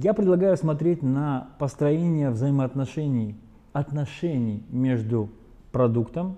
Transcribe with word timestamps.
Я 0.00 0.14
предлагаю 0.14 0.56
смотреть 0.56 1.02
на 1.02 1.48
построение 1.58 2.30
взаимоотношений, 2.30 3.34
отношений 3.72 4.62
между 4.70 5.28
продуктом, 5.72 6.36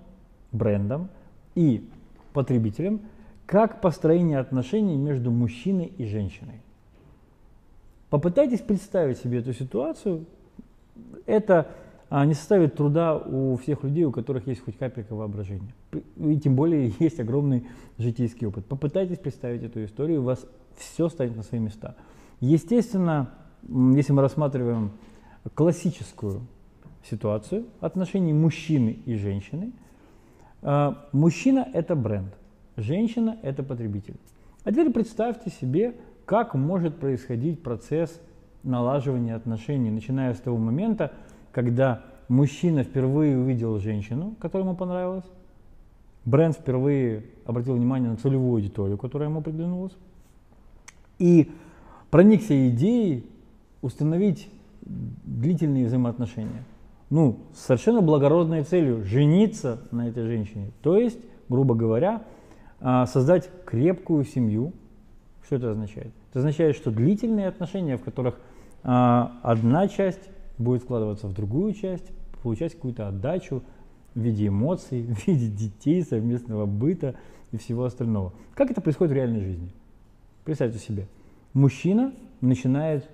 брендом 0.51 1.09
и 1.53 1.87
потребителем, 2.33 3.01
как 3.45 3.79
построение 3.79 4.39
отношений 4.39 4.97
между 4.97 5.29
мужчиной 5.29 5.93
и 5.95 6.05
женщиной. 6.05 6.59
Попытайтесь 8.09 8.61
представить 8.61 9.19
себе 9.19 9.41
эту 9.41 9.53
ситуацию. 9.53 10.25
Это 11.27 11.67
а, 12.09 12.25
не 12.25 12.33
составит 12.33 12.73
труда 12.73 13.15
у 13.15 13.57
всех 13.57 13.83
людей, 13.83 14.05
у 14.05 14.11
которых 14.11 14.47
есть 14.47 14.65
хоть 14.65 14.75
капелька 14.75 15.13
воображения. 15.13 15.75
И 16.17 16.39
тем 16.39 16.55
более 16.55 16.93
есть 16.99 17.19
огромный 17.19 17.67
житейский 17.99 18.47
опыт. 18.47 18.65
Попытайтесь 18.65 19.19
представить 19.19 19.61
эту 19.61 19.85
историю, 19.85 20.21
у 20.21 20.23
вас 20.23 20.47
все 20.77 21.09
станет 21.09 21.35
на 21.35 21.43
свои 21.43 21.59
места. 21.59 21.95
Естественно, 22.39 23.29
если 23.67 24.13
мы 24.13 24.21
рассматриваем 24.21 24.91
классическую 25.53 26.41
ситуацию 27.09 27.65
отношений 27.79 28.33
мужчины 28.33 28.99
и 29.05 29.15
женщины, 29.15 29.71
а, 30.61 31.07
мужчина– 31.11 31.67
это 31.73 31.95
бренд, 31.95 32.33
женщина– 32.77 33.37
это 33.41 33.63
потребитель. 33.63 34.15
А 34.63 34.71
теперь 34.71 34.91
представьте 34.91 35.49
себе, 35.49 35.95
как 36.25 36.53
может 36.53 36.97
происходить 36.97 37.63
процесс 37.63 38.21
налаживания 38.63 39.35
отношений, 39.35 39.89
начиная 39.89 40.33
с 40.33 40.39
того 40.39 40.57
момента, 40.57 41.11
когда 41.51 42.03
мужчина 42.27 42.83
впервые 42.83 43.37
увидел 43.37 43.79
женщину, 43.79 44.35
которая 44.39 44.67
ему 44.67 44.77
понравилась, 44.77 45.25
бренд 46.25 46.55
впервые 46.55 47.25
обратил 47.45 47.75
внимание 47.75 48.11
на 48.11 48.17
целевую 48.17 48.57
аудиторию, 48.57 48.97
которая 48.97 49.29
ему 49.29 49.41
приглянулась, 49.41 49.93
и 51.17 51.51
проникся 52.11 52.69
идеей 52.69 53.25
установить 53.81 54.49
длительные 54.81 55.85
взаимоотношения. 55.85 56.63
Ну, 57.09 57.39
с 57.53 57.65
совершенно 57.65 58.01
благородной 58.01 58.63
целью– 58.63 59.03
жениться 59.05 59.81
на 59.91 60.07
этой 60.07 60.25
женщине. 60.25 60.71
То 60.81 60.97
есть, 60.97 61.19
грубо 61.49 61.75
говоря, 61.75 62.23
а, 62.79 63.05
создать 63.05 63.49
крепкую 63.65 64.23
семью. 64.23 64.73
Что 65.45 65.57
это 65.57 65.71
означает? 65.71 66.13
Это 66.29 66.39
означает, 66.39 66.75
что 66.75 66.91
длительные 66.91 67.47
отношения, 67.47 67.97
в 67.97 68.03
которых 68.03 68.39
а, 68.83 69.39
одна 69.43 69.87
часть 69.87 70.29
будет 70.57 70.83
вкладываться 70.83 71.27
в 71.27 71.33
другую 71.33 71.73
часть, 71.73 72.05
получать 72.41 72.73
какую-то 72.73 73.07
отдачу 73.07 73.61
в 74.15 74.19
виде 74.19 74.47
эмоций, 74.47 75.03
в 75.13 75.27
виде 75.27 75.47
детей, 75.47 76.03
совместного 76.03 76.65
быта 76.65 77.15
и 77.51 77.57
всего 77.57 77.85
остального. 77.85 78.33
Как 78.55 78.71
это 78.71 78.81
происходит 78.81 79.11
в 79.11 79.15
реальной 79.15 79.41
жизни? 79.41 79.71
Представьте 80.43 80.79
себе, 80.79 81.07
мужчина 81.53 82.13
начинает, 82.41 83.07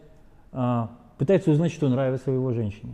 пытается 1.18 1.52
узнать, 1.52 1.72
что 1.72 1.90
нравится 1.90 2.32
его 2.32 2.52
женщине. 2.54 2.94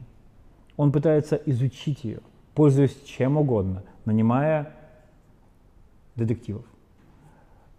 Он 0.78 0.92
пытается 0.92 1.36
изучить 1.36 2.04
ее, 2.04 2.20
пользуясь 2.56 2.96
чем 3.06 3.38
угодно, 3.38 3.84
нанимая 4.06 4.74
детективов, 6.16 6.66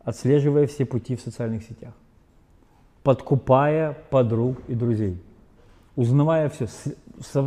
отслеживая 0.01 0.67
все 0.67 0.85
пути 0.85 1.17
в 1.17 1.21
социальных 1.21 1.65
сетях, 1.65 1.95
подкупая 3.03 3.97
подруг 4.11 4.59
и 4.69 4.75
друзей– 4.75 5.21
узнавая 5.97 6.49
все, 6.49 6.67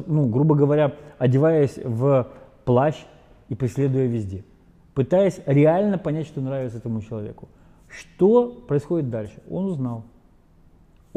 ну, 0.08 0.28
грубо 0.28 0.56
говоря, 0.56 0.96
одеваясь 1.18 1.78
в 1.78 2.28
плащ 2.66 2.96
и 3.50 3.56
преследуя 3.56 4.08
везде, 4.08 4.44
пытаясь 4.94 5.40
реально 5.46 5.98
понять, 5.98 6.28
что 6.28 6.42
нравится 6.42 6.78
этому 6.78 7.02
человеку. 7.02 7.48
Что 7.88 8.50
происходит 8.68 9.10
дальше? 9.10 9.42
Он 9.50 9.66
узнал. 9.66 10.04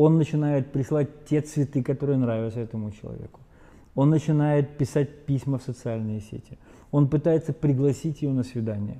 Он 0.02 0.16
начинает 0.16 0.72
присылать 0.72 1.26
те 1.26 1.42
цветы, 1.42 1.82
которые 1.82 2.16
нравятся 2.16 2.60
этому 2.60 2.90
человеку. 2.90 3.40
Он 3.94 4.08
начинает 4.08 4.78
писать 4.78 5.26
письма 5.26 5.58
в 5.58 5.62
социальные 5.62 6.20
сети. 6.20 6.56
Он 6.90 7.06
пытается 7.06 7.52
пригласить 7.52 8.22
ее 8.22 8.30
на 8.30 8.42
свидание. 8.42 8.98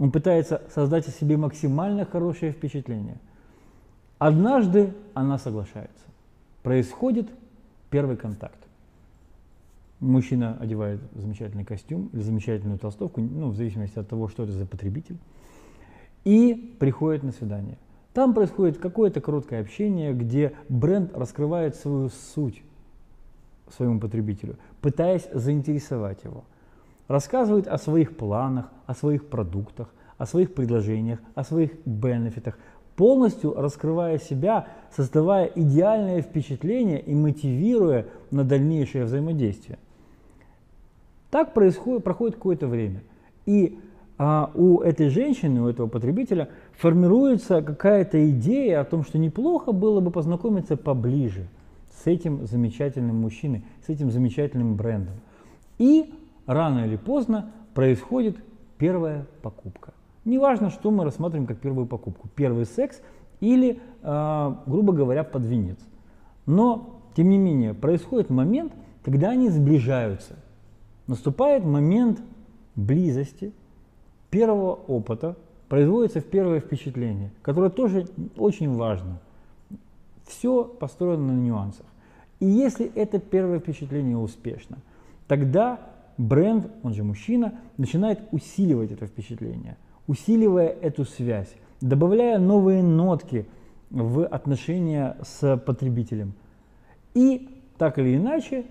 Он 0.00 0.10
пытается 0.10 0.62
создать 0.74 1.06
о 1.06 1.12
себе 1.12 1.36
максимально 1.36 2.04
хорошее 2.04 2.50
впечатление. 2.50 3.20
Однажды 4.18 4.92
она 5.14 5.38
соглашается. 5.38 6.06
Происходит 6.64 7.28
Первый 7.90 8.16
контакт. 8.16 8.58
Мужчина 10.00 10.56
одевает 10.58 10.98
замечательный 11.14 11.64
костюм 11.64 12.10
или 12.12 12.20
замечательную 12.20 12.80
толстовку, 12.80 13.20
ну, 13.20 13.50
в 13.50 13.54
зависимости 13.54 13.96
от 13.96 14.08
того, 14.08 14.26
что 14.26 14.42
это 14.42 14.50
за 14.50 14.66
потребитель, 14.66 15.18
и 16.24 16.74
приходит 16.80 17.22
на 17.22 17.30
свидание. 17.30 17.78
Там 18.12 18.34
происходит 18.34 18.78
какое-то 18.78 19.20
короткое 19.20 19.60
общение, 19.60 20.12
где 20.12 20.52
бренд 20.68 21.16
раскрывает 21.16 21.76
свою 21.76 22.10
суть 22.10 22.62
своему 23.70 24.00
потребителю, 24.00 24.56
пытаясь 24.82 25.28
заинтересовать 25.32 26.24
его. 26.24 26.44
Рассказывает 27.08 27.66
о 27.66 27.78
своих 27.78 28.16
планах, 28.16 28.70
о 28.86 28.94
своих 28.94 29.26
продуктах, 29.28 29.88
о 30.18 30.26
своих 30.26 30.54
предложениях, 30.54 31.20
о 31.34 31.42
своих 31.42 31.72
бенефитах, 31.86 32.58
полностью 32.96 33.54
раскрывая 33.54 34.18
себя, 34.18 34.68
создавая 34.94 35.46
идеальное 35.46 36.20
впечатление 36.20 37.00
и 37.00 37.14
мотивируя 37.14 38.06
на 38.30 38.44
дальнейшее 38.44 39.04
взаимодействие. 39.04 39.78
Так 41.30 41.54
происходит, 41.54 42.04
проходит 42.04 42.36
какое-то 42.36 42.66
время. 42.66 43.02
И 43.46 43.80
а, 44.18 44.50
у 44.54 44.80
этой 44.80 45.08
женщины, 45.08 45.62
у 45.62 45.68
этого 45.68 45.86
потребителя 45.86 46.48
формируется 46.72 47.62
какая-то 47.62 48.30
идея 48.30 48.80
о 48.80 48.84
том, 48.84 49.04
что 49.04 49.18
неплохо 49.18 49.72
было 49.72 50.00
бы 50.00 50.10
познакомиться 50.10 50.76
поближе 50.76 51.48
с 52.02 52.06
этим 52.06 52.46
замечательным 52.46 53.16
мужчиной, 53.16 53.64
с 53.84 53.88
этим 53.88 54.10
замечательным 54.10 54.76
брендом. 54.76 55.14
И 55.78 56.12
рано 56.46 56.86
или 56.86 56.96
поздно 56.96 57.52
происходит 57.74 58.36
первая 58.78 59.26
покупка. 59.42 59.92
Неважно, 60.24 60.70
что 60.70 60.90
мы 60.90 61.04
рассматриваем 61.04 61.46
как 61.46 61.58
первую 61.58 61.86
покупку. 61.86 62.28
Первый 62.34 62.64
секс 62.64 63.00
или, 63.40 63.80
э, 64.02 64.54
грубо 64.66 64.92
говоря, 64.92 65.24
под 65.24 65.44
венец. 65.44 65.78
Но, 66.46 67.00
тем 67.16 67.28
не 67.28 67.38
менее, 67.38 67.74
происходит 67.74 68.30
момент, 68.30 68.72
когда 69.04 69.30
они 69.30 69.48
сближаются. 69.48 70.36
Наступает 71.08 71.64
момент 71.64 72.20
близости, 72.76 73.52
первого 74.32 74.72
опыта, 74.72 75.36
производится 75.68 76.20
в 76.20 76.24
первое 76.24 76.58
впечатление, 76.58 77.30
которое 77.42 77.70
тоже 77.70 78.08
очень 78.36 78.72
важно. 78.74 79.20
Все 80.26 80.64
построено 80.64 81.32
на 81.32 81.38
нюансах. 81.38 81.86
И 82.40 82.46
если 82.46 82.90
это 82.96 83.20
первое 83.20 83.60
впечатление 83.60 84.16
успешно, 84.16 84.78
тогда 85.28 85.78
бренд, 86.18 86.66
он 86.82 86.94
же 86.94 87.04
мужчина, 87.04 87.52
начинает 87.76 88.20
усиливать 88.32 88.90
это 88.90 89.06
впечатление– 89.06 89.76
усиливая 90.06 90.68
эту 90.68 91.04
связь, 91.04 91.54
добавляя 91.80 92.38
новые 92.38 92.82
нотки 92.82 93.46
в 93.90 94.26
отношения 94.26 95.16
с 95.22 95.56
потребителем. 95.58 96.34
И 97.14 97.48
так 97.78 97.98
или 97.98 98.16
иначе, 98.16 98.64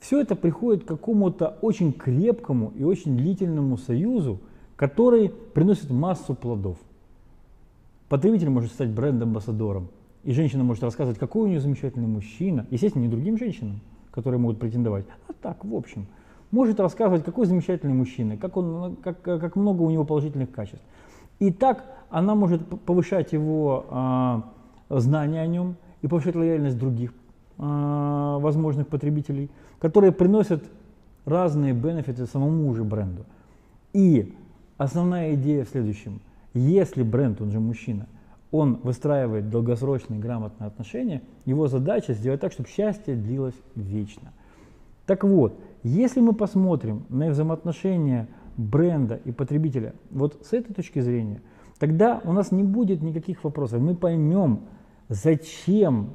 все 0.00 0.20
это 0.20 0.36
приходит 0.36 0.84
к 0.84 0.88
какому-то 0.88 1.56
очень 1.62 1.92
крепкому 1.92 2.72
и 2.76 2.84
очень 2.84 3.16
длительному 3.16 3.78
союзу, 3.78 4.40
который 4.76 5.30
приносит 5.30 5.90
массу 5.90 6.34
плодов. 6.34 6.76
Потребитель 8.08 8.50
может 8.50 8.72
стать 8.72 8.90
бренд-амбассадором, 8.90 9.88
и 10.22 10.32
женщина 10.32 10.64
может 10.64 10.82
рассказывать, 10.82 11.18
какой 11.18 11.42
у 11.42 11.46
нее 11.46 11.60
замечательный 11.60 12.06
мужчина, 12.06 12.66
естественно, 12.70 13.02
не 13.02 13.08
другим 13.08 13.38
женщинам, 13.38 13.80
которые 14.10 14.38
могут 14.38 14.58
претендовать, 14.58 15.06
а 15.28 15.32
так, 15.32 15.64
в 15.64 15.74
общем– 15.74 16.06
может 16.50 16.80
рассказывать, 16.80 17.24
какой 17.24 17.46
замечательный 17.46 17.94
мужчина, 17.94 18.36
как, 18.36 18.56
он, 18.56 18.96
как, 18.96 19.20
как 19.22 19.56
много 19.56 19.82
у 19.82 19.90
него 19.90 20.04
положительных 20.04 20.50
качеств. 20.50 20.84
И 21.38 21.50
так 21.50 21.84
она 22.08 22.34
может 22.34 22.66
повышать 22.82 23.32
его 23.32 23.84
а, 23.90 24.44
знания 24.88 25.40
о 25.42 25.46
нем 25.46 25.76
и 26.02 26.08
повышать 26.08 26.36
лояльность 26.36 26.78
других 26.78 27.12
а, 27.58 28.38
возможных 28.38 28.88
потребителей, 28.88 29.50
которые 29.80 30.12
приносят 30.12 30.64
разные 31.24 31.72
бенефиты 31.72 32.26
самому 32.26 32.72
же 32.74 32.84
бренду. 32.84 33.24
И 33.92 34.34
основная 34.76 35.34
идея 35.34 35.64
в 35.64 35.68
следующем. 35.68 36.20
Если 36.54 37.02
бренд, 37.02 37.40
он 37.40 37.50
же 37.50 37.60
мужчина, 37.60 38.06
он 38.50 38.80
выстраивает 38.82 39.50
долгосрочные 39.50 40.20
грамотные 40.20 40.68
отношения, 40.68 41.22
его 41.44 41.66
задача 41.66 42.14
сделать 42.14 42.40
так, 42.40 42.52
чтобы 42.52 42.68
счастье 42.68 43.14
длилось 43.14 43.56
вечно. 43.74 44.32
Так 45.04 45.24
вот, 45.24 45.58
если 45.82 46.20
мы 46.20 46.32
посмотрим 46.32 47.04
на 47.08 47.28
взаимоотношения 47.28 48.28
бренда 48.56 49.20
и 49.24 49.32
потребителя 49.32 49.94
вот 50.10 50.40
с 50.44 50.52
этой 50.52 50.74
точки 50.74 51.00
зрения, 51.00 51.42
тогда 51.78 52.20
у 52.24 52.32
нас 52.32 52.50
не 52.52 52.62
будет 52.62 53.02
никаких 53.02 53.44
вопросов. 53.44 53.80
Мы 53.80 53.94
поймем, 53.94 54.60
зачем 55.08 56.14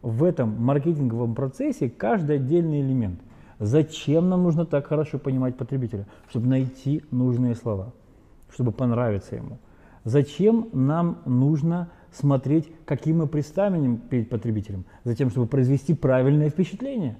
в 0.00 0.24
этом 0.24 0.60
маркетинговом 0.62 1.34
процессе 1.34 1.88
каждый 1.88 2.36
отдельный 2.36 2.80
элемент. 2.80 3.20
Зачем 3.58 4.28
нам 4.28 4.42
нужно 4.42 4.66
так 4.66 4.88
хорошо 4.88 5.18
понимать 5.18 5.56
потребителя? 5.56 6.06
Чтобы 6.28 6.48
найти 6.48 7.04
нужные 7.12 7.54
слова, 7.54 7.92
чтобы 8.52 8.72
понравиться 8.72 9.36
ему. 9.36 9.58
Зачем 10.04 10.68
нам 10.72 11.18
нужно 11.24 11.90
смотреть, 12.12 12.70
каким 12.84 13.18
мы 13.18 13.26
представим 13.26 13.96
перед 13.96 14.28
потребителем, 14.28 14.84
затем, 15.04 15.30
чтобы 15.30 15.46
произвести 15.46 15.94
правильное 15.94 16.50
впечатление. 16.50 17.16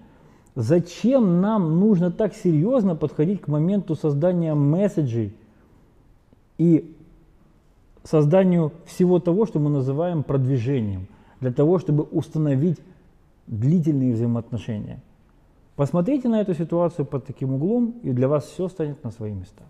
Зачем 0.55 1.41
нам 1.41 1.81
нужно 1.81 2.11
так 2.11 2.35
серьезно 2.35 2.95
подходить 2.95 3.41
к 3.41 3.49
моменту 3.49 3.95
создания 3.95 4.55
месседжей 4.55 5.35
и 6.59 6.95
созданию 8.05 8.73
всего 8.85 9.19
того, 9.19 9.47
что 9.47 9.61
мы 9.61 9.71
называем 9.71 10.23
продвижением, 10.23 11.07
для 11.41 11.53
того, 11.53 11.79
чтобы 11.79 12.03
установить 12.03 12.79
длительные 13.47 14.15
взаимоотношения. 14.15 15.01
Посмотрите 15.77 16.29
на 16.29 16.41
эту 16.41 16.55
ситуацию 16.55 17.07
под 17.07 17.25
таким 17.25 17.55
углом, 17.55 17.95
и 18.03 18.13
для 18.13 18.29
вас 18.29 18.45
все 18.45 18.69
станет 18.69 19.03
на 19.05 19.11
свои 19.11 19.33
места. 19.33 19.63